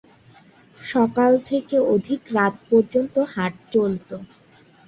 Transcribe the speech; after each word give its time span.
সকাল 0.83 1.31
থেকে 1.49 1.75
অধিক 1.93 2.21
রাত 2.37 2.55
পর্যন্ত 2.69 3.15
হাট 3.33 3.53
চলত। 3.71 4.09